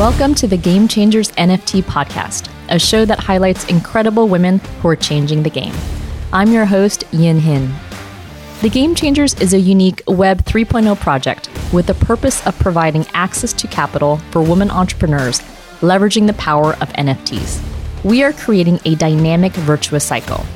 [0.00, 4.96] Welcome to the Game Changers NFT podcast, a show that highlights incredible women who are
[4.96, 5.74] changing the game.
[6.32, 7.70] I'm your host, Yin Hin.
[8.62, 13.52] The Game Changers is a unique Web 3.0 project with the purpose of providing access
[13.52, 15.40] to capital for women entrepreneurs,
[15.82, 17.62] leveraging the power of NFTs.
[18.02, 20.46] We are creating a dynamic virtuous cycle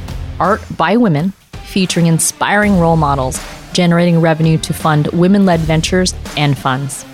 [0.41, 1.33] art by women,
[1.65, 3.39] featuring inspiring role models,
[3.75, 7.05] generating revenue to fund women led ventures and funds.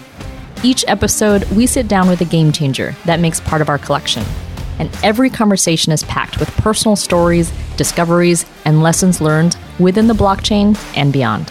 [0.63, 4.23] Each episode, we sit down with a game changer that makes part of our collection.
[4.79, 10.79] And every conversation is packed with personal stories, discoveries, and lessons learned within the blockchain
[10.95, 11.51] and beyond.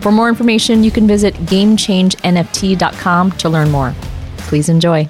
[0.00, 3.94] For more information, you can visit GameChangeNFT.com to learn more.
[4.38, 5.08] Please enjoy.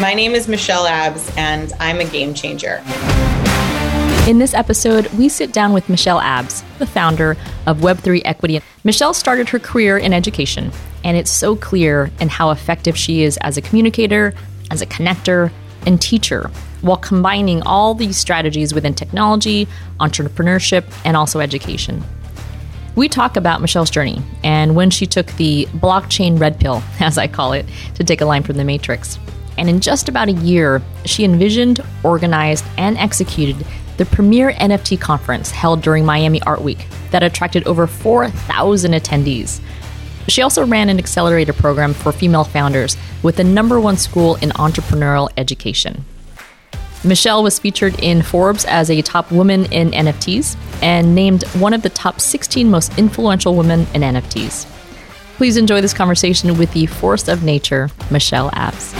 [0.00, 2.80] My name is Michelle Abbs, and I'm a game changer.
[4.28, 8.60] In this episode, we sit down with Michelle Abbs, the founder of Web3 Equity.
[8.84, 10.70] Michelle started her career in education,
[11.02, 14.32] and it's so clear in how effective she is as a communicator,
[14.70, 15.50] as a connector,
[15.86, 19.66] and teacher, while combining all these strategies within technology,
[19.98, 22.00] entrepreneurship, and also education.
[22.94, 27.26] We talk about Michelle's journey and when she took the blockchain red pill, as I
[27.26, 29.18] call it, to take a line from the Matrix.
[29.58, 35.50] And in just about a year, she envisioned, organized, and executed the premier NFT conference
[35.50, 39.60] held during Miami Art Week that attracted over 4,000 attendees.
[40.28, 44.50] She also ran an accelerator program for female founders with the number one school in
[44.50, 46.04] entrepreneurial education.
[47.04, 51.82] Michelle was featured in Forbes as a top woman in NFTs and named one of
[51.82, 54.66] the top 16 most influential women in NFTs.
[55.36, 58.94] Please enjoy this conversation with the force of nature, Michelle Abbs.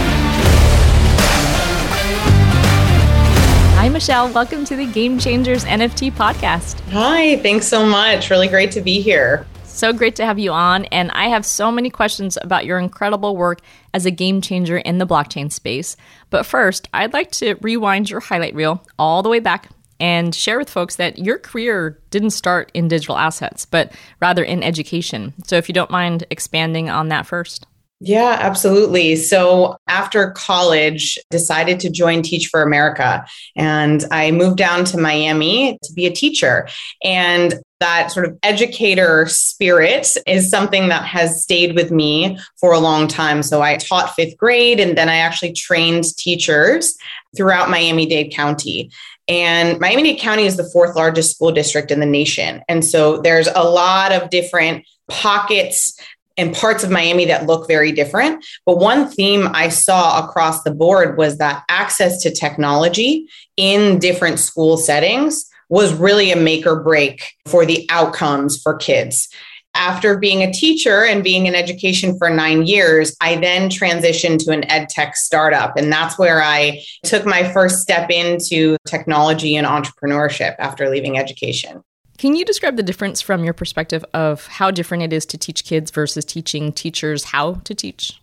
[3.82, 4.32] Hi, Michelle.
[4.32, 6.78] Welcome to the Game Changers NFT podcast.
[6.92, 8.30] Hi, thanks so much.
[8.30, 9.44] Really great to be here.
[9.64, 10.84] So great to have you on.
[10.92, 13.58] And I have so many questions about your incredible work
[13.92, 15.96] as a game changer in the blockchain space.
[16.30, 19.68] But first, I'd like to rewind your highlight reel all the way back
[19.98, 24.62] and share with folks that your career didn't start in digital assets, but rather in
[24.62, 25.34] education.
[25.42, 27.66] So if you don't mind expanding on that first.
[28.04, 29.14] Yeah, absolutely.
[29.14, 33.24] So after college, decided to join Teach for America
[33.54, 36.68] and I moved down to Miami to be a teacher.
[37.04, 42.80] And that sort of educator spirit is something that has stayed with me for a
[42.80, 43.40] long time.
[43.40, 46.96] So I taught fifth grade and then I actually trained teachers
[47.36, 48.90] throughout Miami Dade County.
[49.28, 52.62] And Miami Dade County is the fourth largest school district in the nation.
[52.68, 55.96] And so there's a lot of different pockets
[56.36, 58.44] and parts of Miami that look very different.
[58.66, 64.38] But one theme I saw across the board was that access to technology in different
[64.38, 69.28] school settings was really a make or break for the outcomes for kids.
[69.74, 74.52] After being a teacher and being in education for nine years, I then transitioned to
[74.52, 75.78] an ed tech startup.
[75.78, 81.82] And that's where I took my first step into technology and entrepreneurship after leaving education.
[82.18, 85.64] Can you describe the difference from your perspective of how different it is to teach
[85.64, 88.20] kids versus teaching teachers how to teach?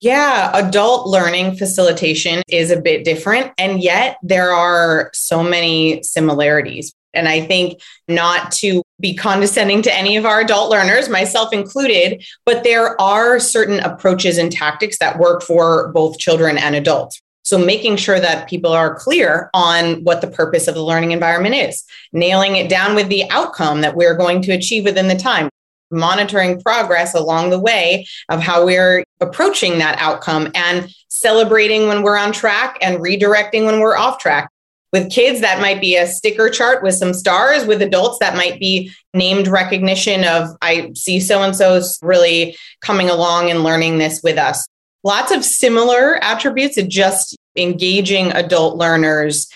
[0.00, 3.52] Yeah, adult learning facilitation is a bit different.
[3.56, 6.92] And yet there are so many similarities.
[7.14, 12.24] And I think not to be condescending to any of our adult learners, myself included,
[12.46, 17.20] but there are certain approaches and tactics that work for both children and adults.
[17.42, 21.56] So making sure that people are clear on what the purpose of the learning environment
[21.56, 25.48] is, nailing it down with the outcome that we're going to achieve within the time,
[25.90, 32.16] monitoring progress along the way of how we're approaching that outcome and celebrating when we're
[32.16, 34.48] on track and redirecting when we're off track.
[34.92, 37.64] With kids, that might be a sticker chart with some stars.
[37.64, 43.08] With adults, that might be named recognition of, I see so and so's really coming
[43.08, 44.68] along and learning this with us
[45.04, 49.48] lots of similar attributes of just engaging adult learners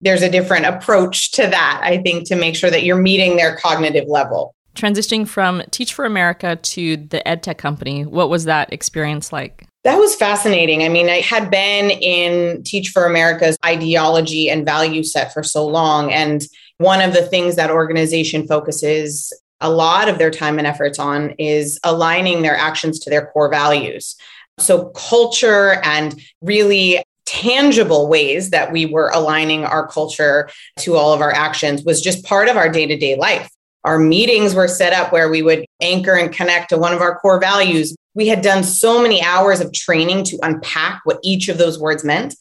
[0.00, 3.56] there's a different approach to that i think to make sure that you're meeting their
[3.56, 9.32] cognitive level transitioning from teach for america to the edtech company what was that experience
[9.32, 10.82] like that was fascinating.
[10.82, 15.66] I mean, I had been in Teach for America's ideology and value set for so
[15.66, 16.10] long.
[16.10, 16.42] And
[16.78, 19.30] one of the things that organization focuses
[19.60, 23.50] a lot of their time and efforts on is aligning their actions to their core
[23.50, 24.16] values.
[24.58, 30.48] So, culture and really tangible ways that we were aligning our culture
[30.80, 33.50] to all of our actions was just part of our day to day life.
[33.84, 37.18] Our meetings were set up where we would anchor and connect to one of our
[37.18, 37.94] core values.
[38.14, 42.04] We had done so many hours of training to unpack what each of those words
[42.04, 42.34] meant.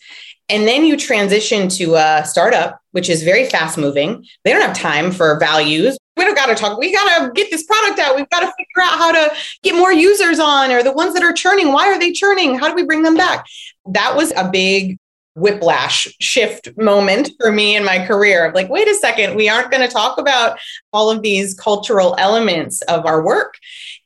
[0.50, 4.26] And then you transition to a startup, which is very fast moving.
[4.44, 5.98] They don't have time for values.
[6.16, 6.78] We don't got to talk.
[6.78, 8.16] We got to get this product out.
[8.16, 11.24] We've got to figure out how to get more users on, or the ones that
[11.24, 11.72] are churning.
[11.72, 12.58] Why are they churning?
[12.58, 13.46] How do we bring them back?
[13.86, 14.98] That was a big
[15.36, 19.72] whiplash shift moment for me in my career of like wait a second we aren't
[19.72, 20.60] going to talk about
[20.92, 23.56] all of these cultural elements of our work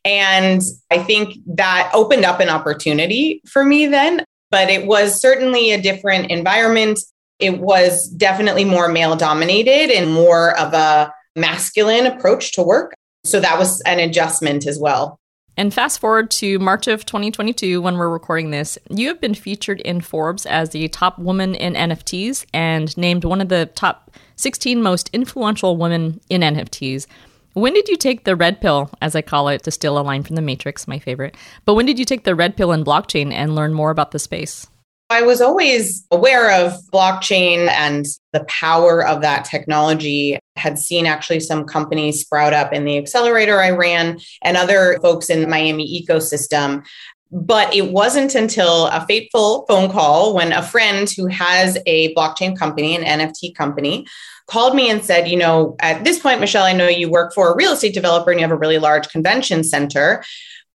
[0.05, 5.71] and i think that opened up an opportunity for me then but it was certainly
[5.71, 6.97] a different environment
[7.39, 12.93] it was definitely more male dominated and more of a masculine approach to work.
[13.23, 15.19] So that was an adjustment as well.
[15.59, 19.81] And fast forward to March of 2022 when we're recording this, you have been featured
[19.81, 24.81] in Forbes as the top woman in NFTs and named one of the top 16
[24.81, 27.07] most influential women in NFTs.
[27.53, 30.21] When did you take the red pill, as I call it, to steal a line
[30.21, 31.35] from The Matrix, my favorite?
[31.65, 34.19] But when did you take the red pill in blockchain and learn more about the
[34.19, 34.67] space?
[35.09, 40.37] I was always aware of blockchain and the power of that technology.
[40.57, 45.29] Had seen actually some companies sprout up in the accelerator I ran and other folks
[45.29, 46.85] in the Miami ecosystem.
[47.29, 52.57] But it wasn't until a fateful phone call when a friend who has a blockchain
[52.57, 54.07] company, an NFT company,
[54.47, 57.51] called me and said, You know, at this point, Michelle, I know you work for
[57.51, 60.23] a real estate developer and you have a really large convention center.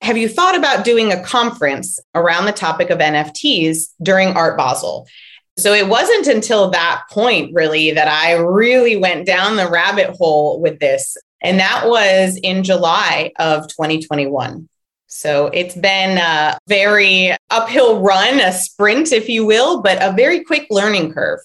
[0.02, 5.08] Have you thought about doing a conference around the topic of NFTs during Art Basel?
[5.60, 10.62] So it wasn't until that point, really, that I really went down the rabbit hole
[10.62, 11.18] with this.
[11.42, 14.68] And that was in July of 2021.
[15.08, 20.44] So it's been a very uphill run, a sprint, if you will, but a very
[20.44, 21.40] quick learning curve.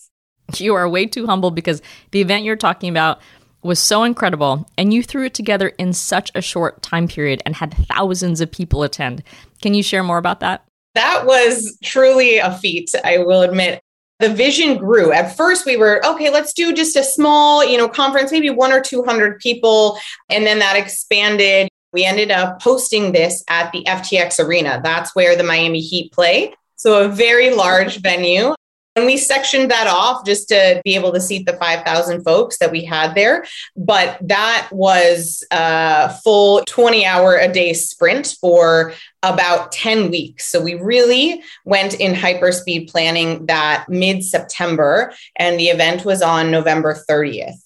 [0.56, 3.20] You are way too humble because the event you're talking about
[3.62, 7.56] was so incredible, and you threw it together in such a short time period and
[7.56, 9.22] had thousands of people attend.
[9.62, 10.66] Can you share more about that?
[10.94, 13.80] That was truly a feat, I will admit.
[14.20, 15.12] The vision grew.
[15.12, 16.30] At first, we were okay.
[16.30, 19.98] Let's do just a small, you know, conference, maybe one or two hundred people,
[20.30, 21.68] and then that expanded.
[21.92, 24.80] We ended up hosting this at the FTX Arena.
[24.82, 26.54] That's where the Miami Heat play.
[26.76, 28.54] So, a very large venue.
[28.96, 32.70] And we sectioned that off just to be able to seat the 5,000 folks that
[32.70, 33.44] we had there.
[33.76, 38.92] But that was a full 20 hour a day sprint for
[39.22, 40.46] about 10 weeks.
[40.46, 46.50] So we really went in hyperspeed planning that mid September, and the event was on
[46.50, 47.56] November 30th.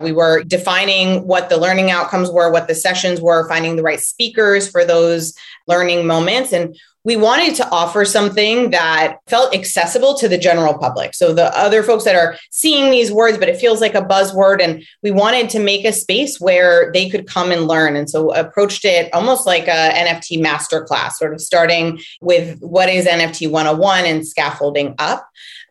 [0.00, 4.00] We were defining what the learning outcomes were, what the sessions were, finding the right
[4.00, 5.34] speakers for those
[5.68, 6.52] learning moments.
[6.52, 11.14] And we wanted to offer something that felt accessible to the general public.
[11.14, 14.62] So the other folks that are seeing these words, but it feels like a buzzword.
[14.62, 17.96] And we wanted to make a space where they could come and learn.
[17.96, 23.06] And so approached it almost like a NFT masterclass, sort of starting with what is
[23.06, 25.28] NFT 101 and scaffolding up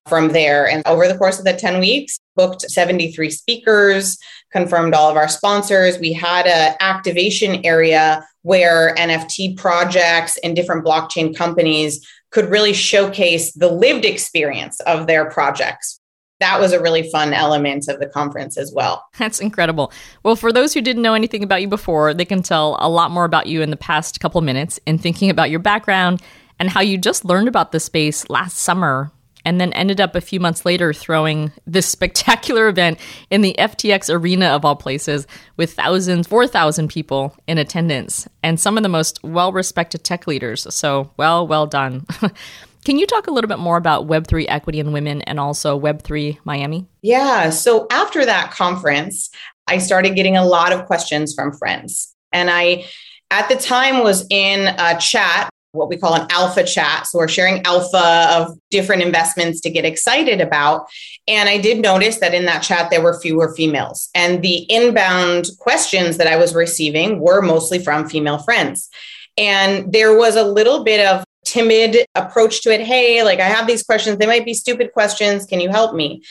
[0.07, 0.68] from there.
[0.68, 4.18] And over the course of the 10 weeks, booked 73 speakers,
[4.51, 6.00] confirmed all of our sponsors.
[6.00, 13.51] We had an activation area where NFT projects and different blockchain companies could really showcase
[13.53, 15.99] the lived experience of their projects.
[16.39, 19.05] That was a really fun element of the conference as well.
[19.19, 19.91] That's incredible.
[20.23, 23.11] Well, for those who didn't know anything about you before, they can tell a lot
[23.11, 26.21] more about you in the past couple minutes in thinking about your background
[26.59, 29.11] and how you just learned about the space last summer
[29.45, 34.13] and then ended up a few months later throwing this spectacular event in the FTX
[34.13, 39.19] arena of all places with thousands, 4,000 people in attendance and some of the most
[39.24, 40.67] well respected tech leaders.
[40.74, 42.05] So, well, well done.
[42.83, 46.39] Can you talk a little bit more about Web3 equity and women and also Web3
[46.45, 46.88] Miami?
[47.03, 47.51] Yeah.
[47.51, 49.29] So, after that conference,
[49.67, 52.15] I started getting a lot of questions from friends.
[52.33, 52.86] And I,
[53.29, 57.08] at the time, was in a chat what we call an alpha chat.
[57.08, 60.88] So we're sharing alpha of different investments to get excited about.
[61.28, 64.10] And I did notice that in that chat, there were fewer females.
[64.13, 68.90] And the inbound questions that I was receiving were mostly from female friends.
[69.38, 72.82] And there was a little bit of timid approach to it.
[72.82, 74.18] Hey, like I have these questions.
[74.18, 75.46] They might be stupid questions.
[75.46, 76.22] Can you help me?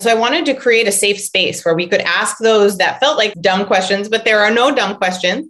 [0.00, 3.16] So I wanted to create a safe space where we could ask those that felt
[3.16, 5.46] like dumb questions, but there are no dumb questions.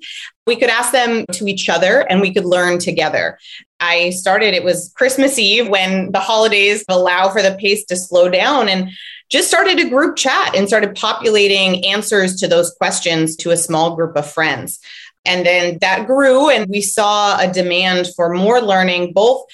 [0.47, 3.39] We could ask them to each other and we could learn together.
[3.79, 8.29] I started, it was Christmas Eve when the holidays allow for the pace to slow
[8.29, 8.91] down and
[9.31, 13.97] just started a group chat and started populating answers to those questions to a small
[13.97, 14.79] group of friends.
[15.25, 19.45] And then that grew, and we saw a demand for more learning, both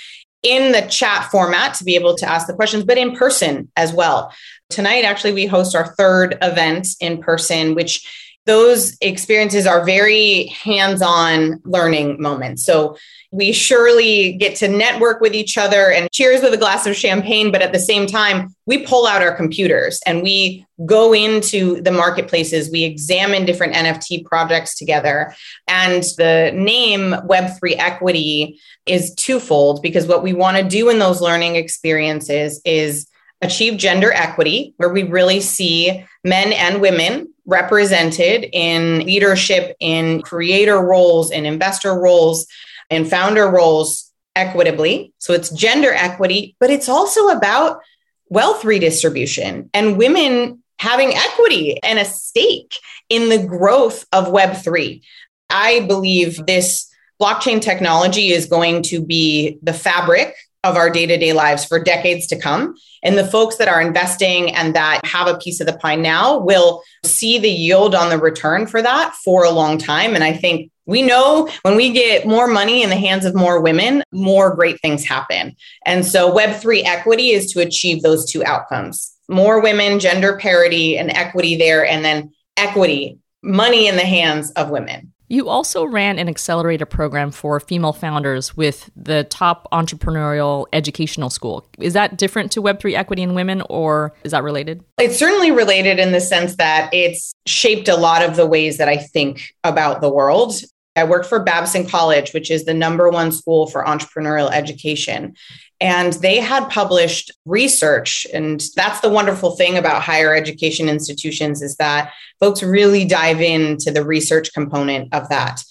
[0.42, 3.92] in the chat format to be able to ask the questions, but in person as
[3.92, 4.32] well.
[4.70, 8.06] Tonight, actually, we host our third event in person, which
[8.48, 12.64] those experiences are very hands on learning moments.
[12.64, 12.96] So
[13.30, 17.52] we surely get to network with each other and cheers with a glass of champagne.
[17.52, 21.92] But at the same time, we pull out our computers and we go into the
[21.92, 22.70] marketplaces.
[22.70, 25.34] We examine different NFT projects together.
[25.66, 31.20] And the name Web3 Equity is twofold because what we want to do in those
[31.20, 33.06] learning experiences is
[33.42, 40.78] achieve gender equity, where we really see men and women represented in leadership, in creator
[40.78, 42.46] roles, in investor roles,
[42.90, 45.14] in founder roles equitably.
[45.18, 47.80] So it's gender equity, but it's also about
[48.28, 52.78] wealth redistribution and women having equity and a stake
[53.08, 55.00] in the growth of Web3.
[55.48, 56.86] I believe this
[57.20, 60.34] blockchain technology is going to be the fabric
[60.64, 62.74] of our day to day lives for decades to come.
[63.02, 66.38] And the folks that are investing and that have a piece of the pie now
[66.38, 70.14] will see the yield on the return for that for a long time.
[70.14, 73.60] And I think we know when we get more money in the hands of more
[73.60, 75.54] women, more great things happen.
[75.84, 81.10] And so Web3 equity is to achieve those two outcomes more women, gender parity, and
[81.10, 85.12] equity there, and then equity, money in the hands of women.
[85.28, 91.68] You also ran an accelerator program for female founders with the top entrepreneurial educational school.
[91.78, 94.82] Is that different to Web3 equity and women or is that related?
[94.98, 98.88] It's certainly related in the sense that it's shaped a lot of the ways that
[98.88, 100.54] I think about the world.
[100.98, 105.34] I worked for Babson College, which is the number one school for entrepreneurial education.
[105.80, 108.26] And they had published research.
[108.34, 113.90] And that's the wonderful thing about higher education institutions is that folks really dive into
[113.90, 115.62] the research component of that.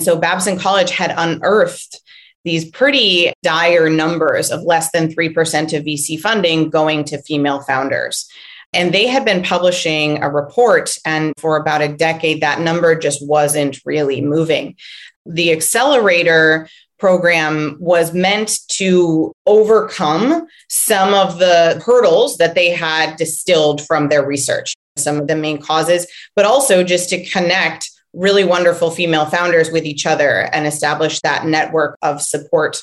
[0.00, 2.00] So Babson College had unearthed
[2.44, 8.28] these pretty dire numbers of less than 3% of VC funding going to female founders.
[8.74, 13.26] And they had been publishing a report, and for about a decade, that number just
[13.26, 14.76] wasn't really moving.
[15.24, 23.84] The accelerator program was meant to overcome some of the hurdles that they had distilled
[23.86, 28.90] from their research, some of the main causes, but also just to connect really wonderful
[28.90, 32.80] female founders with each other and establish that network of support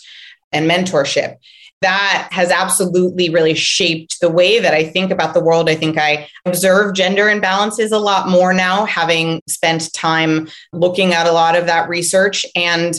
[0.51, 1.37] and mentorship
[1.81, 5.69] that has absolutely really shaped the way that I think about the world.
[5.69, 11.27] I think I observe gender imbalances a lot more now, having spent time looking at
[11.27, 12.95] a lot of that research and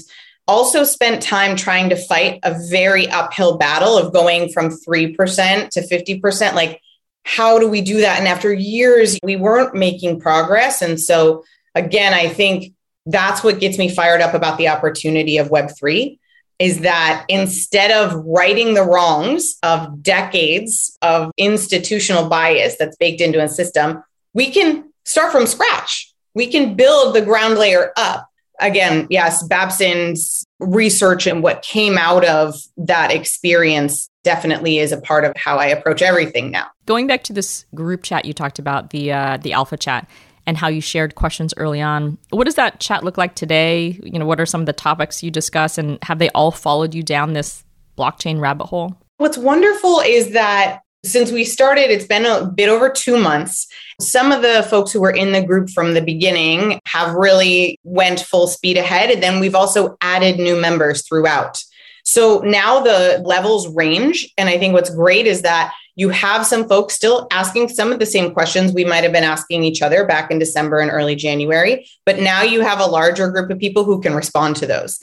[0.49, 5.81] also spent time trying to fight a very uphill battle of going from 3% to
[5.81, 6.55] 50%.
[6.55, 6.81] Like,
[7.25, 8.19] how do we do that?
[8.19, 10.83] And after years, we weren't making progress.
[10.83, 11.45] And so,
[11.77, 12.75] again, I think
[13.07, 16.19] that's what gets me fired up about the opportunity of Web3
[16.62, 23.42] is that instead of righting the wrongs of decades of institutional bias that's baked into
[23.42, 24.00] a system,
[24.33, 26.14] we can start from scratch.
[26.35, 28.28] We can build the ground layer up.
[28.61, 35.25] Again, yes, Babson's research and what came out of that experience definitely is a part
[35.25, 36.69] of how I approach everything now.
[36.87, 40.09] Going back to this group chat you talked about, the uh, the alpha chat,
[40.47, 42.19] and how you shared questions early on.
[42.31, 43.99] What does that chat look like today?
[44.03, 46.95] You know, what are some of the topics you discuss and have they all followed
[46.95, 47.65] you down this
[47.97, 48.97] blockchain rabbit hole?
[49.19, 53.67] What's wonderful is that since we started, it's been a bit over two months.
[54.01, 58.21] Some of the folks who were in the group from the beginning have really went
[58.21, 59.11] full speed ahead.
[59.11, 61.59] And then we've also added new members throughout.
[62.05, 64.33] So now the levels range.
[64.39, 67.99] And I think what's great is that you have some folks still asking some of
[67.99, 71.15] the same questions we might have been asking each other back in December and early
[71.15, 74.99] January, but now you have a larger group of people who can respond to those.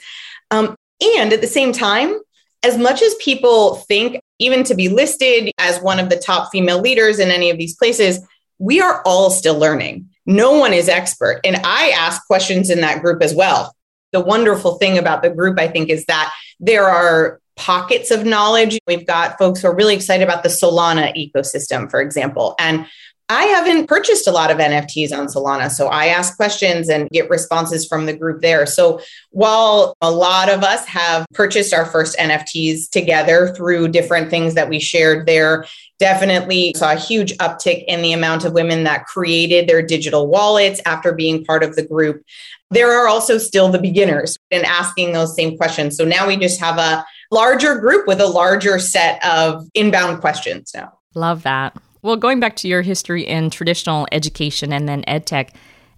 [0.51, 0.75] Um,
[1.17, 2.19] and at the same time,
[2.63, 6.81] as much as people think, even to be listed as one of the top female
[6.81, 8.19] leaders in any of these places,
[8.57, 10.09] we are all still learning.
[10.25, 11.39] No one is expert.
[11.43, 13.75] And I ask questions in that group as well.
[14.11, 18.79] The wonderful thing about the group, I think, is that there are pockets of knowledge.
[18.87, 22.55] We've got folks who are really excited about the Solana ecosystem, for example.
[22.57, 22.87] And
[23.31, 25.69] I haven't purchased a lot of NFTs on Solana.
[25.69, 28.65] So I ask questions and get responses from the group there.
[28.65, 34.55] So while a lot of us have purchased our first NFTs together through different things
[34.55, 35.65] that we shared there,
[35.99, 40.81] definitely saw a huge uptick in the amount of women that created their digital wallets
[40.87, 42.23] after being part of the group.
[42.71, 45.97] There are also still the beginners in asking those same questions.
[45.97, 50.71] So now we just have a larger group with a larger set of inbound questions
[50.73, 50.93] now.
[51.15, 51.75] Love that.
[52.01, 55.49] Well, going back to your history in traditional education and then edtech,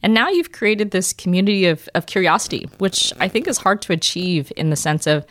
[0.01, 3.93] and now you've created this community of, of curiosity, which I think is hard to
[3.93, 5.25] achieve in the sense of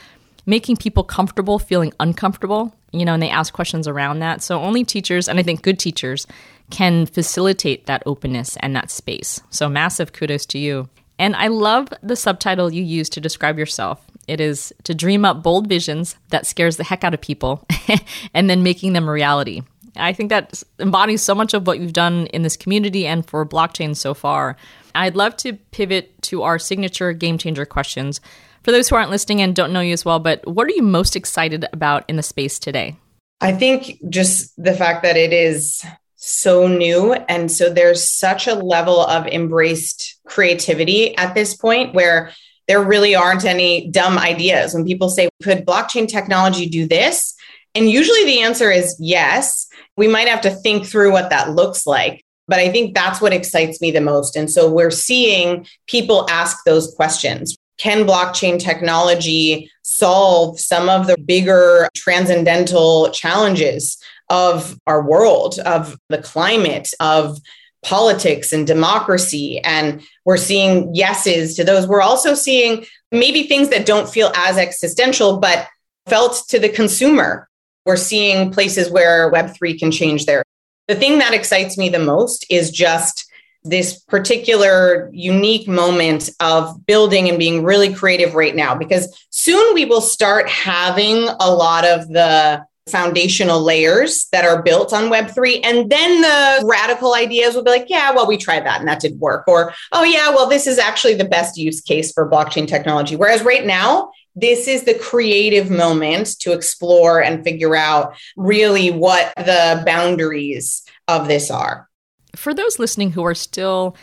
[0.46, 4.42] making people comfortable feeling uncomfortable you know, and they ask questions around that.
[4.42, 6.26] So only teachers, and I think good teachers,
[6.70, 9.40] can facilitate that openness and that space.
[9.50, 10.88] So massive kudos to you.
[11.18, 14.04] And I love the subtitle you use to describe yourself.
[14.30, 17.66] It is to dream up bold visions that scares the heck out of people
[18.34, 19.62] and then making them a reality.
[19.96, 23.44] I think that embodies so much of what you've done in this community and for
[23.44, 24.56] blockchain so far.
[24.94, 28.20] I'd love to pivot to our signature game changer questions.
[28.62, 30.82] For those who aren't listening and don't know you as well, but what are you
[30.82, 32.96] most excited about in the space today?
[33.40, 35.84] I think just the fact that it is
[36.14, 37.14] so new.
[37.14, 42.30] And so there's such a level of embraced creativity at this point where
[42.70, 44.74] there really aren't any dumb ideas.
[44.74, 47.34] When people say, could blockchain technology do this?
[47.74, 49.66] And usually the answer is yes.
[49.96, 52.24] We might have to think through what that looks like.
[52.46, 54.36] But I think that's what excites me the most.
[54.36, 57.56] And so we're seeing people ask those questions.
[57.76, 66.18] Can blockchain technology solve some of the bigger transcendental challenges of our world, of the
[66.18, 67.36] climate, of
[67.82, 69.58] politics and democracy.
[69.60, 71.88] And we're seeing yeses to those.
[71.88, 75.66] We're also seeing maybe things that don't feel as existential, but
[76.06, 77.48] felt to the consumer.
[77.84, 80.44] We're seeing places where Web3 can change there.
[80.86, 83.28] The thing that excites me the most is just
[83.64, 89.84] this particular unique moment of building and being really creative right now, because soon we
[89.84, 95.60] will start having a lot of the foundational layers that are built on Web3.
[95.64, 99.00] And then the radical ideas will be like, yeah, well, we tried that and that
[99.00, 99.44] didn't work.
[99.46, 103.16] Or, oh, yeah, well, this is actually the best use case for blockchain technology.
[103.16, 109.32] Whereas right now, this is the creative moment to explore and figure out really what
[109.36, 111.88] the boundaries of this are.
[112.36, 113.96] For those listening who are still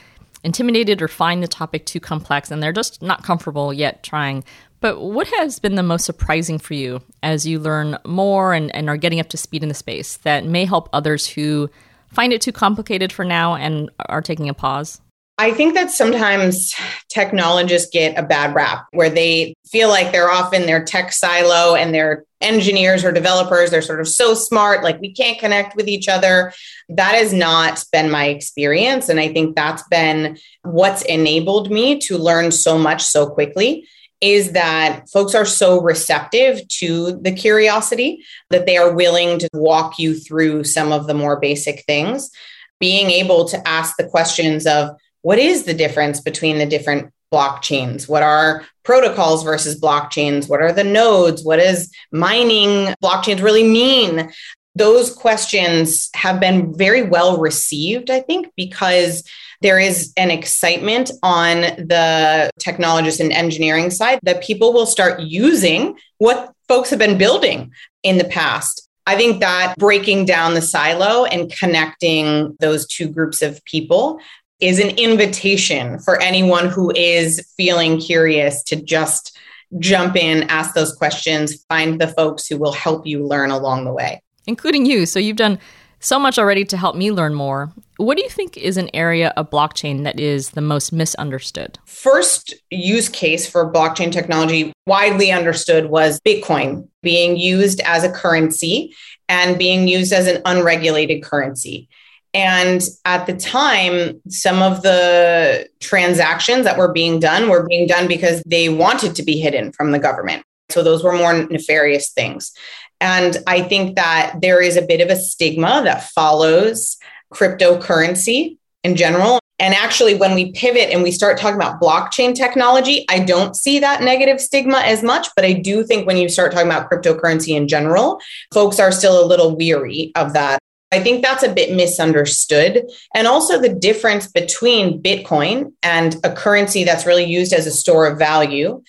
[0.44, 4.44] intimidated or find the topic too complex and they're just not comfortable yet trying,
[4.80, 8.90] but what has been the most surprising for you as you learn more and, and
[8.90, 11.70] are getting up to speed in the space that may help others who
[12.10, 15.02] find it too complicated for now and are taking a pause?
[15.40, 16.74] I think that sometimes
[17.10, 21.76] technologists get a bad rap where they feel like they're off in their tech silo
[21.76, 25.88] and their engineers or developers, they're sort of so smart, like we can't connect with
[25.88, 26.54] each other.
[26.90, 29.10] That has not been my experience.
[29.10, 33.88] And I think that's been what's enabled me to learn so much so quickly
[34.22, 40.00] is that folks are so receptive to the curiosity that they are willing to walk
[40.00, 42.32] you through some of the more basic things.
[42.80, 48.08] Being able to ask the questions of what is the difference between the different blockchains?
[48.08, 50.50] What are protocols versus blockchains?
[50.50, 51.44] What are the nodes?
[51.44, 54.32] What does mining blockchains really mean?
[54.76, 59.24] Those questions have been very well received, I think, because
[59.62, 65.98] there is an excitement on the technologist and engineering side that people will start using
[66.18, 67.72] what folks have been building
[68.04, 68.88] in the past.
[69.06, 74.20] I think that breaking down the silo and connecting those two groups of people
[74.60, 79.38] is an invitation for anyone who is feeling curious to just
[79.80, 83.94] jump in, ask those questions, find the folks who will help you learn along the
[83.94, 84.22] way.
[84.46, 85.06] Including you.
[85.06, 85.60] So you've done
[86.00, 87.72] so much already to help me learn more.
[87.98, 91.80] What do you think is an area of blockchain that is the most misunderstood?
[91.86, 98.96] First use case for blockchain technology, widely understood, was Bitcoin being used as a currency
[99.30, 101.90] and being used as an unregulated currency.
[102.34, 108.08] And at the time, some of the transactions that were being done were being done
[108.08, 110.44] because they wanted to be hidden from the government.
[110.70, 112.52] So those were more nefarious things.
[113.00, 116.98] And I think that there is a bit of a stigma that follows
[117.34, 119.40] cryptocurrency in general.
[119.60, 123.80] And actually, when we pivot and we start talking about blockchain technology, I don't see
[123.80, 125.28] that negative stigma as much.
[125.36, 128.20] But I do think when you start talking about cryptocurrency in general,
[128.54, 130.60] folks are still a little weary of that.
[130.92, 132.90] I think that's a bit misunderstood.
[133.14, 138.08] And also the difference between Bitcoin and a currency that's really used as a store
[138.08, 138.82] of value,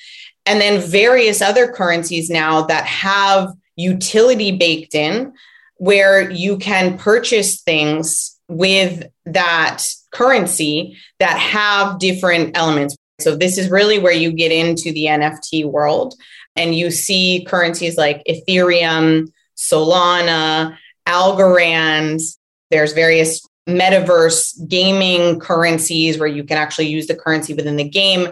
[0.46, 5.32] and then various other currencies now that have utility baked in
[5.76, 12.96] where you can purchase things with that currency that have different elements.
[13.20, 16.14] So, this is really where you get into the NFT world
[16.56, 22.20] and you see currencies like Ethereum, Solana, Algorand.
[22.70, 28.28] There's various metaverse gaming currencies where you can actually use the currency within the game.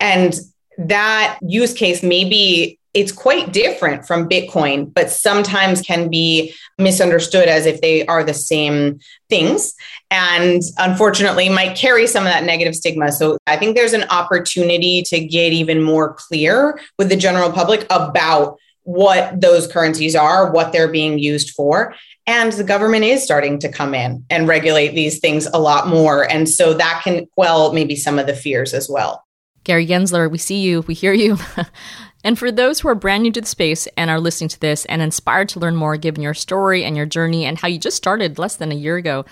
[0.00, 0.34] And
[0.78, 7.48] that use case may be it's quite different from Bitcoin, but sometimes can be misunderstood
[7.48, 8.98] as if they are the same
[9.30, 9.74] things.
[10.10, 13.10] And unfortunately, might carry some of that negative stigma.
[13.12, 17.86] So I think there's an opportunity to get even more clear with the general public
[17.88, 21.94] about what those currencies are, what they're being used for.
[22.26, 26.30] And the government is starting to come in and regulate these things a lot more.
[26.30, 29.24] And so that can quell maybe some of the fears as well.
[29.64, 31.38] Gary Gensler, we see you, we hear you.
[32.24, 34.84] and for those who are brand new to the space and are listening to this
[34.86, 37.96] and inspired to learn more, given your story and your journey and how you just
[37.96, 39.24] started less than a year ago,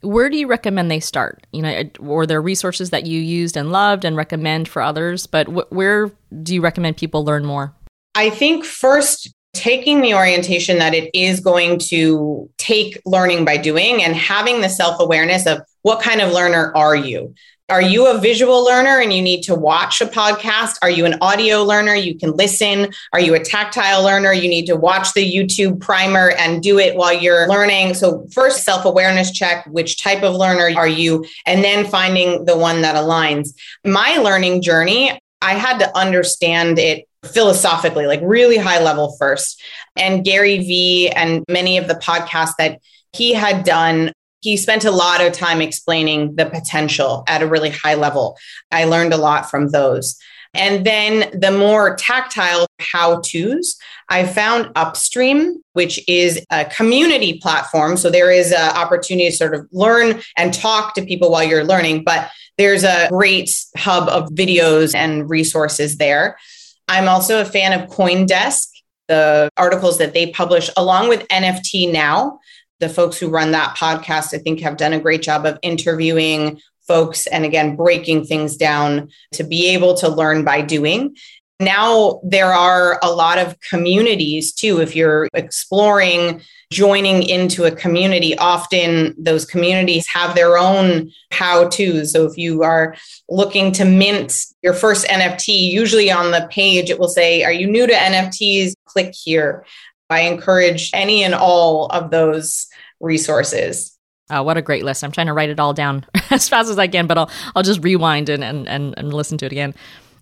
[0.00, 1.46] where do you recommend they start?
[1.52, 5.46] You know, or there resources that you used and loved and recommend for others, but
[5.48, 7.74] wh- where do you recommend people learn more?
[8.14, 14.02] I think first taking the orientation that it is going to take learning by doing
[14.02, 17.34] and having the self awareness of what kind of learner are you?
[17.68, 20.76] Are you a visual learner and you need to watch a podcast?
[20.82, 21.96] Are you an audio learner?
[21.96, 22.92] You can listen.
[23.12, 24.32] Are you a tactile learner?
[24.32, 27.94] You need to watch the YouTube primer and do it while you're learning.
[27.94, 31.26] So, first, self awareness check which type of learner are you?
[31.44, 33.48] And then finding the one that aligns.
[33.84, 39.60] My learning journey, I had to understand it philosophically, like really high level first.
[39.96, 42.80] And Gary Vee and many of the podcasts that
[43.12, 44.12] he had done,
[44.46, 48.38] he spent a lot of time explaining the potential at a really high level.
[48.70, 50.16] I learned a lot from those.
[50.54, 53.76] And then the more tactile how to's,
[54.08, 57.96] I found Upstream, which is a community platform.
[57.96, 61.64] So there is an opportunity to sort of learn and talk to people while you're
[61.64, 66.38] learning, but there's a great hub of videos and resources there.
[66.86, 68.68] I'm also a fan of Coindesk,
[69.08, 72.38] the articles that they publish, along with NFT Now.
[72.80, 76.60] The folks who run that podcast, I think, have done a great job of interviewing
[76.86, 81.16] folks and again, breaking things down to be able to learn by doing.
[81.58, 84.80] Now, there are a lot of communities too.
[84.80, 92.12] If you're exploring joining into a community, often those communities have their own how to's.
[92.12, 92.94] So if you are
[93.30, 97.66] looking to mint your first NFT, usually on the page it will say, Are you
[97.66, 98.74] new to NFTs?
[98.84, 99.64] Click here.
[100.10, 102.66] I encourage any and all of those
[103.00, 103.96] resources.
[104.30, 105.04] Oh, what a great list.
[105.04, 107.62] I'm trying to write it all down as fast as I can, but I'll I'll
[107.62, 109.74] just rewind and, and, and, and listen to it again.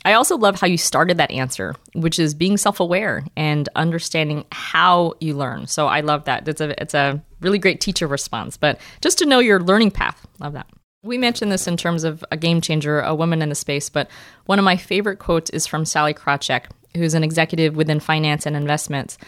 [0.05, 5.15] I also love how you started that answer, which is being self-aware and understanding how
[5.21, 5.67] you learn.
[5.67, 6.47] So I love that.
[6.47, 8.59] It's a it's a really great teacher response.
[8.59, 10.67] But just to know your learning path, love that.
[11.03, 14.11] We mentioned this in terms of a game changer, a woman in the space, but
[14.47, 16.65] one of my favorite quotes is from Sallie Krawcheck,
[16.97, 19.19] who's an executive within finance and investments.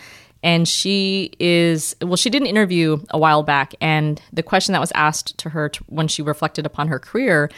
[0.46, 4.80] And she is, well, she did an interview a while back, and the question that
[4.80, 7.50] was asked to her to, when she reflected upon her career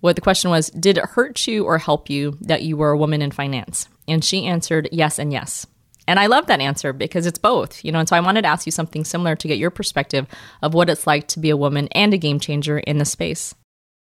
[0.00, 2.98] what the question was Did it hurt you or help you that you were a
[2.98, 3.88] woman in finance?
[4.08, 5.68] And she answered yes and yes.
[6.08, 8.00] And I love that answer because it's both, you know.
[8.00, 10.26] And so I wanted to ask you something similar to get your perspective
[10.60, 13.54] of what it's like to be a woman and a game changer in the space.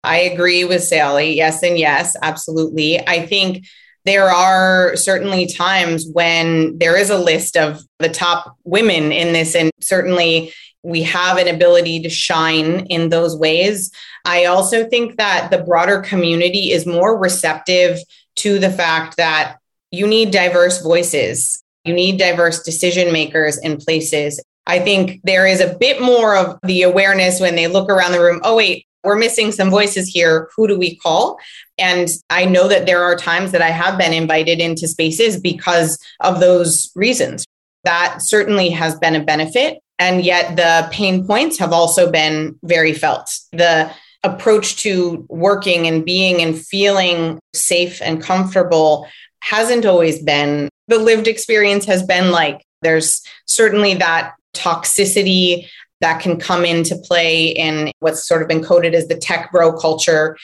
[0.04, 3.00] I agree with Sallie Yes, and yes, absolutely.
[3.08, 3.66] I think
[4.06, 9.56] there are certainly times when there is a list of the top women in this,
[9.56, 13.92] and certainly we have an ability to shine in those ways.
[14.24, 18.00] I also think that the broader community is more receptive
[18.38, 19.58] to the fact that
[19.92, 24.44] you need diverse voices, you need diverse decision makers in places.
[24.68, 28.22] I think there is a bit more of the awareness when they look around the
[28.22, 28.42] room.
[28.44, 30.50] Oh, wait, we're missing some voices here.
[30.56, 31.38] Who do we call?
[31.78, 35.98] And I know that there are times that I have been invited into spaces because
[36.22, 37.46] of those reasons.
[37.84, 39.80] That certainly has been a benefit.
[40.00, 43.30] And yet the pain points have also been very felt.
[43.52, 43.92] The
[44.24, 49.08] approach to working and being and feeling safe and comfortable
[49.42, 55.68] hasn't always been the lived experience has been like there's certainly that toxicity
[56.06, 59.76] that can come into play in what's sort of been coded as the tech bro
[59.76, 60.38] culture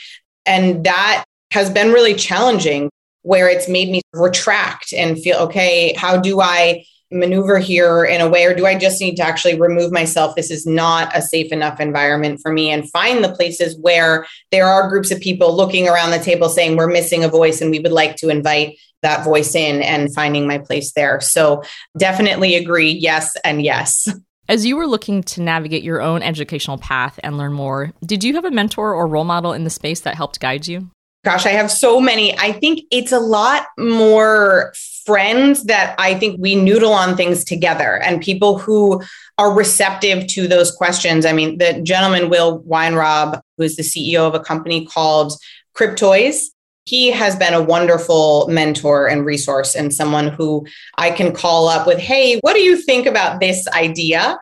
[0.47, 2.89] and that has been really challenging
[3.21, 8.29] where it's made me retract and feel okay how do i maneuver here in a
[8.29, 10.35] way, or do I just need to actually remove myself?
[10.35, 14.65] This is not a safe enough environment for me, and find the places where there
[14.65, 17.79] are groups of people looking around the table saying, We're missing a voice, and we
[17.79, 21.19] would like to invite that voice in and finding my place there.
[21.19, 21.63] So,
[21.97, 22.91] definitely agree.
[22.91, 24.07] Yes, and yes.
[24.51, 28.35] As you were looking to navigate your own educational path and learn more, did you
[28.35, 30.89] have a mentor or role model in the space that helped guide you?
[31.23, 32.37] Gosh, I have so many.
[32.37, 34.73] I think it's a lot more
[35.05, 39.01] friends that I think we noodle on things together and people who
[39.37, 41.25] are receptive to those questions.
[41.25, 45.31] I mean, the gentleman, Will Weinraub, who is the CEO of a company called
[45.77, 46.47] Cryptoys,
[46.91, 51.87] he has been a wonderful mentor and resource and someone who I can call up
[51.87, 54.37] with, hey, what do you think about this idea?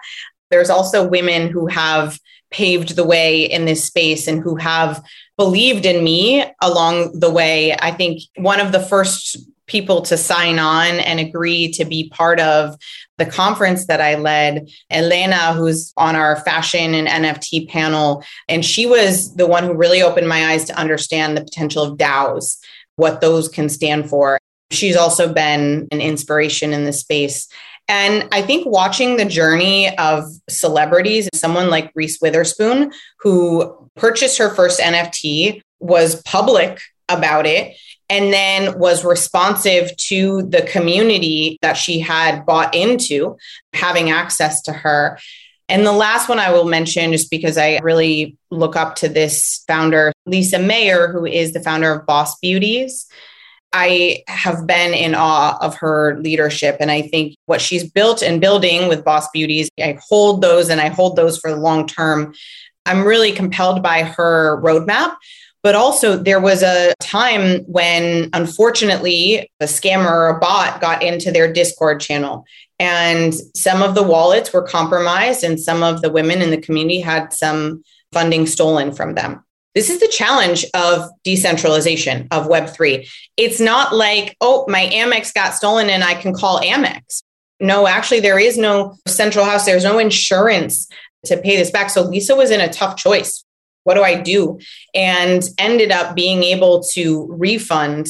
[0.50, 5.06] There's also women who have paved the way in this space and who have
[5.38, 7.76] believed in me along the way.
[7.76, 12.40] I think one of the first people to sign on and agree to be part
[12.40, 12.76] of
[13.20, 18.86] the conference that I led, Elena, who's on our fashion and NFT panel, and she
[18.86, 22.58] was the one who really opened my eyes to understand the potential of DAOs,
[22.96, 24.40] what those can stand for.
[24.72, 27.48] She's also been an inspiration in this space.
[27.88, 34.54] And I think watching the journey of celebrities, someone like Reese Witherspoon, who purchased her
[34.54, 36.80] first NFT, was public
[37.10, 37.76] about it
[38.10, 43.38] and then was responsive to the community that she had bought into
[43.74, 45.19] having access to her.
[45.69, 49.63] And the last one I will mention, just because I really look up to this
[49.67, 53.06] founder, Lisa Mayer, who is the founder of Boss Beauties.
[53.72, 56.78] I have been in awe of her leadership.
[56.80, 60.82] And I think what she's built and building with Boss Beauties, I hold those and
[60.82, 62.34] I hold those for the long term.
[62.88, 65.15] I'm really compelled by her roadmap
[65.62, 71.32] but also, there was a time when, unfortunately, a scammer or a bot got into
[71.32, 72.45] their Discord channel.
[72.80, 77.02] And some of the wallets were compromised, and some of the women in the community
[77.02, 79.43] had some funding stolen from them.
[79.76, 83.08] This is the challenge of decentralization of Web3.
[83.38, 87.22] It's not like, oh, my Amex got stolen and I can call Amex.
[87.60, 90.88] No, actually, there is no central house, there's no insurance
[91.26, 91.89] to pay this back.
[91.89, 93.43] So Lisa was in a tough choice
[93.89, 94.60] what do I do?
[94.93, 98.06] And ended up being able to refund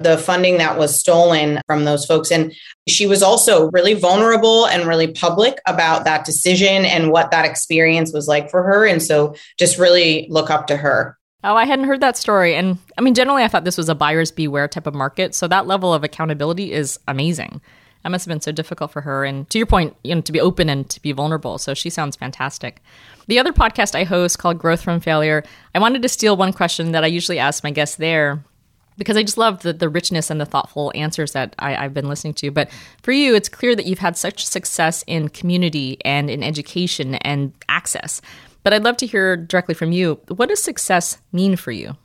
[0.00, 2.32] the funding that was stolen from those folks.
[2.32, 2.52] And
[2.88, 8.12] she was also really vulnerable and really public about that decision and what that experience
[8.12, 8.84] was like for her.
[8.84, 11.16] And so just really look up to her.
[11.44, 12.56] Oh, I hadn't heard that story.
[12.56, 15.32] And I mean, generally, I thought this was a buyer's beware type of market.
[15.32, 17.60] So that level of accountability is amazing.
[18.02, 19.24] That must have been so difficult for her.
[19.24, 21.58] And to your point, you know, to be open and to be vulnerable.
[21.58, 22.82] So she sounds fantastic.
[23.26, 26.92] The other podcast I host called Growth from Failure, I wanted to steal one question
[26.92, 28.42] that I usually ask my guests there
[28.96, 32.08] because I just love the, the richness and the thoughtful answers that I, I've been
[32.08, 32.50] listening to.
[32.50, 32.70] But
[33.02, 37.52] for you, it's clear that you've had such success in community and in education and
[37.68, 38.20] access.
[38.62, 40.20] But I'd love to hear directly from you.
[40.28, 41.96] What does success mean for you?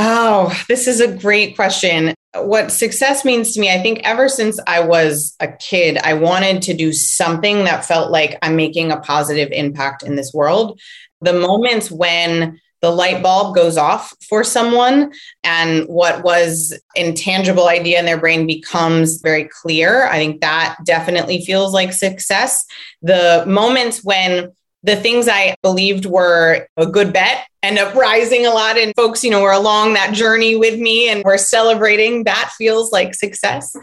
[0.00, 2.14] Oh, this is a great question.
[2.36, 6.62] What success means to me, I think ever since I was a kid, I wanted
[6.62, 10.80] to do something that felt like I'm making a positive impact in this world.
[11.20, 17.98] The moments when the light bulb goes off for someone and what was intangible idea
[17.98, 22.64] in their brain becomes very clear i think that definitely feels like success
[23.02, 24.52] the moments when
[24.88, 28.78] the things I believed were a good bet end up rising a lot.
[28.78, 32.24] And folks, you know, were along that journey with me and we're celebrating.
[32.24, 33.76] That feels like success.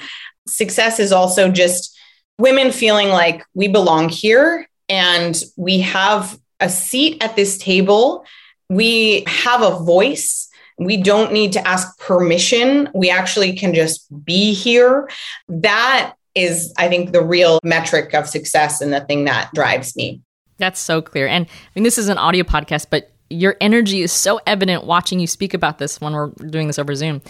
[0.47, 1.95] Success is also just
[2.39, 8.25] women feeling like we belong here and we have a seat at this table.
[8.69, 10.49] We have a voice.
[10.79, 12.89] We don't need to ask permission.
[12.95, 15.07] We actually can just be here.
[15.47, 20.21] That is, I think, the real metric of success and the thing that drives me.
[20.57, 21.27] That's so clear.
[21.27, 25.19] And I mean, this is an audio podcast, but your energy is so evident watching
[25.19, 27.21] you speak about this when we're doing this over Zoom.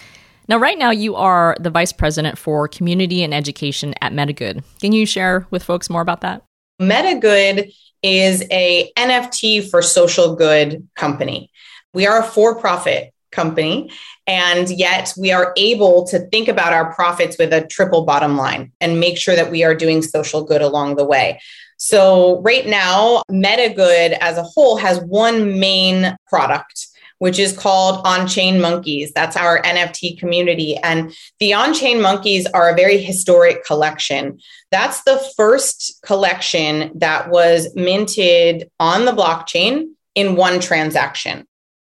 [0.48, 4.64] Now, right now, you are the vice president for community and education at MetaGood.
[4.80, 6.44] Can you share with folks more about that?
[6.80, 11.50] MetaGood is a NFT for social good company.
[11.94, 13.90] We are a for-profit company,
[14.28, 18.72] and yet we are able to think about our profits with a triple bottom line
[18.80, 21.40] and make sure that we are doing social good along the way.
[21.78, 26.88] So, right now, MetaGood as a whole has one main product
[27.20, 29.12] which is called On Chain Monkeys.
[29.14, 30.78] That's our NFT community.
[30.78, 34.40] And the On Chain Monkeys are a very historic collection.
[34.72, 41.46] That's the first collection that was minted on the blockchain in one transaction.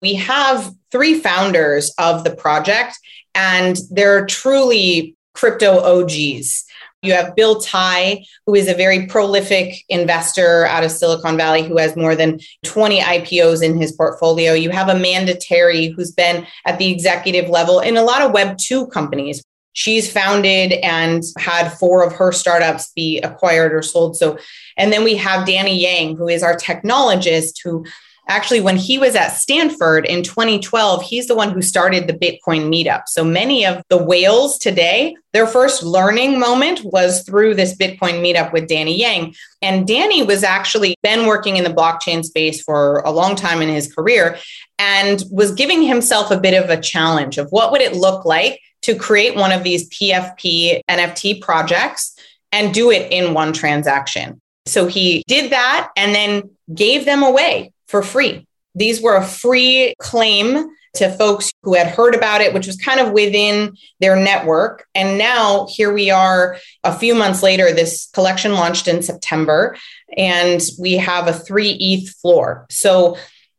[0.03, 2.99] We have three founders of the project,
[3.35, 6.65] and they're truly crypto OGs.
[7.03, 11.79] You have Bill Tai, who is a very prolific investor out of Silicon Valley who
[11.79, 14.53] has more than 20 IPOs in his portfolio.
[14.53, 18.59] You have Amanda Terry, who's been at the executive level in a lot of Web
[18.59, 19.43] 2 companies.
[19.73, 24.17] She's founded and had four of her startups be acquired or sold.
[24.17, 24.37] So,
[24.77, 27.87] and then we have Danny Yang, who is our technologist who
[28.29, 32.69] actually, when he was at Stanford in 2012, he's the one who started the Bitcoin
[32.69, 33.03] meetup.
[33.07, 38.53] So many of the whales today, their first learning moment was through this Bitcoin meetup
[38.53, 39.35] with Danny Yang.
[39.63, 43.69] And Danny was actually been working in the blockchain space for a long time in
[43.69, 44.39] his career
[44.79, 48.61] and was giving himself a bit of a challenge of what would it look like
[48.83, 52.17] to create one of these PFP NFT projects
[52.53, 54.41] and do it in one transaction.
[54.67, 58.47] So he did that and then gave them away for free.
[58.75, 63.01] These were a free claim to folks who had heard about it, which was kind
[63.01, 64.87] of within their network.
[64.95, 67.73] And now here we are a few months later.
[67.73, 69.77] This collection launched in September,
[70.17, 72.67] and we have a three ETH floor.
[72.71, 73.17] So,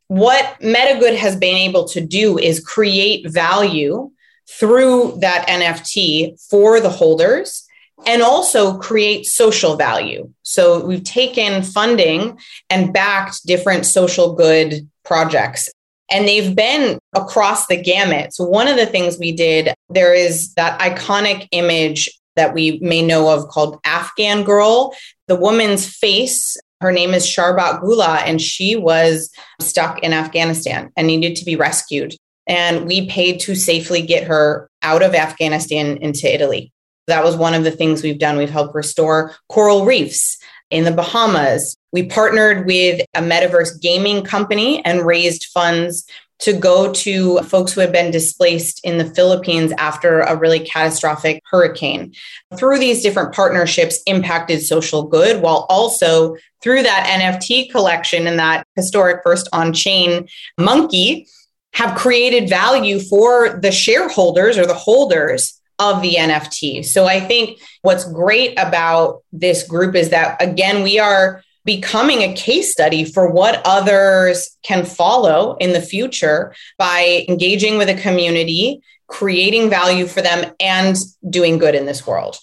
[0.07, 4.11] what MetaGood has been able to do is create value
[4.59, 7.65] through that NFT for the holders
[8.05, 10.29] and also create social value.
[10.43, 15.69] So we've taken funding and backed different social good projects.
[16.11, 18.33] And they've been across the gamut.
[18.33, 23.01] So, one of the things we did, there is that iconic image that we may
[23.01, 24.93] know of called Afghan Girl.
[25.27, 29.29] The woman's face, her name is Sharbat Gula, and she was
[29.61, 32.15] stuck in Afghanistan and needed to be rescued.
[32.45, 36.73] And we paid to safely get her out of Afghanistan into Italy.
[37.11, 38.37] That was one of the things we've done.
[38.37, 40.37] We've helped restore coral reefs
[40.69, 41.75] in the Bahamas.
[41.91, 46.05] We partnered with a metaverse gaming company and raised funds
[46.39, 51.43] to go to folks who had been displaced in the Philippines after a really catastrophic
[51.51, 52.13] hurricane.
[52.55, 58.65] Through these different partnerships, impacted social good while also through that NFT collection and that
[58.77, 61.27] historic first on chain monkey
[61.73, 66.85] have created value for the shareholders or the holders of the NFT.
[66.85, 72.33] So I think what's great about this group is that, again, we are becoming a
[72.33, 78.81] case study for what others can follow in the future by engaging with a community,
[79.07, 80.95] creating value for them, and
[81.29, 82.37] doing good in this world.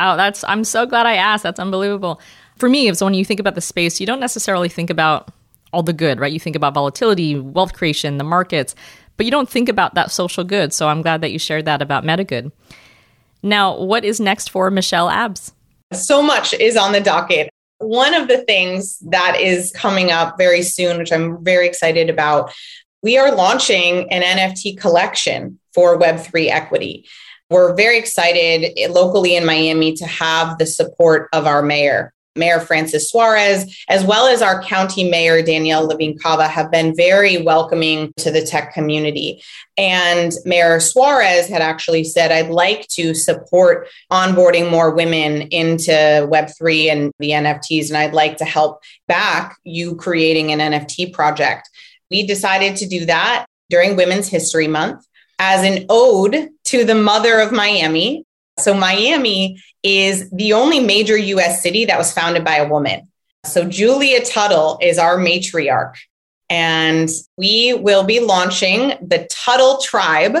[0.00, 1.42] Oh, that's, I'm so glad I asked.
[1.42, 2.20] That's unbelievable.
[2.56, 5.30] For me, so when you think about the space, you don't necessarily think about
[5.72, 6.32] all the good, right?
[6.32, 8.74] You think about volatility, wealth creation, the markets,
[9.16, 10.72] but you don't think about that social good.
[10.72, 12.52] So I'm glad that you shared that about MetaGood.
[13.42, 15.52] Now, what is next for Michelle Abbs?
[15.92, 17.50] So much is on the docket.
[17.78, 22.52] One of the things that is coming up very soon, which I'm very excited about,
[23.02, 27.06] we are launching an NFT collection for Web3 equity.
[27.50, 32.12] We're very excited locally in Miami to have the support of our mayor.
[32.36, 37.42] Mayor Francis Suarez, as well as our county mayor, Daniella Levine Cava, have been very
[37.42, 39.42] welcoming to the tech community.
[39.76, 46.90] And Mayor Suarez had actually said, I'd like to support onboarding more women into Web3
[46.90, 51.68] and the NFTs, and I'd like to help back you creating an NFT project.
[52.10, 55.06] We decided to do that during Women's History Month
[55.38, 58.24] as an ode to the mother of Miami,
[58.58, 63.08] so Miami is the only major US city that was founded by a woman.
[63.44, 65.94] So Julia Tuttle is our matriarch.
[66.48, 70.36] And we will be launching the Tuttle Tribe.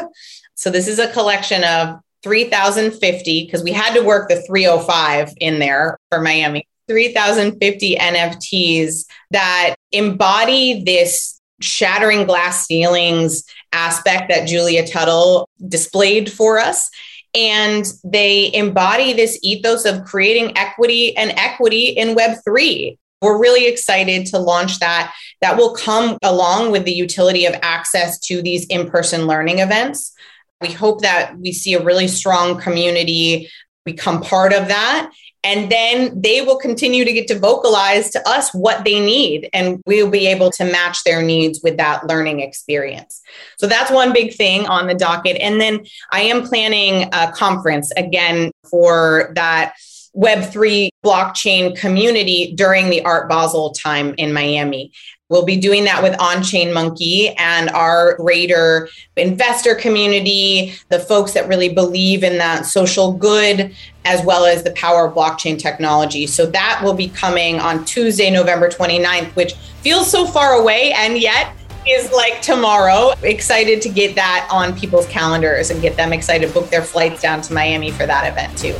[0.54, 5.58] So this is a collection of 3,050 because we had to work the 305 in
[5.58, 6.66] there for Miami.
[6.88, 16.90] 3,050 NFTs that embody this shattering glass ceilings aspect that Julia Tuttle displayed for us
[17.34, 22.98] and they embody this ethos of creating equity and equity in Web3.
[23.20, 25.14] We're really excited to launch that.
[25.40, 30.12] That will come along with the utility of access to these in person learning events.
[30.60, 33.50] We hope that we see a really strong community
[33.84, 35.10] become part of that
[35.44, 39.82] and then they will continue to get to vocalize to us what they need, and
[39.86, 43.20] we'll be able to match their needs with that learning experience.
[43.58, 45.36] So that's one big thing on the docket.
[45.40, 49.74] And then I am planning a conference again for that
[50.14, 54.92] Web3 blockchain community during the Art Basel time in Miami.
[55.32, 61.70] We'll be doing that with OnChainMonkey and our greater investor community, the folks that really
[61.70, 66.26] believe in that social good, as well as the power of blockchain technology.
[66.26, 71.16] So that will be coming on Tuesday, November 29th, which feels so far away and
[71.16, 71.56] yet
[71.88, 73.14] is like tomorrow.
[73.22, 77.40] Excited to get that on people's calendars and get them excited, book their flights down
[77.40, 78.76] to Miami for that event too.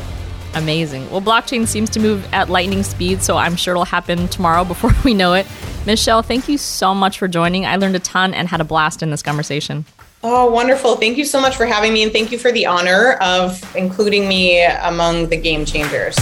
[0.54, 1.10] Amazing.
[1.10, 4.90] Well, blockchain seems to move at lightning speed, so I'm sure it'll happen tomorrow before
[5.04, 5.46] we know it.
[5.84, 7.66] Michelle, thank you so much for joining.
[7.66, 9.84] I learned a ton and had a blast in this conversation.
[10.22, 10.96] Oh, wonderful.
[10.96, 14.28] Thank you so much for having me, and thank you for the honor of including
[14.28, 16.16] me among the game changers.